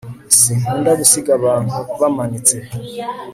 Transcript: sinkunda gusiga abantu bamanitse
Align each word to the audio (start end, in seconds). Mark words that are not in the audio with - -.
sinkunda 0.39 0.91
gusiga 0.99 1.31
abantu 1.39 1.75
bamanitse 1.99 2.55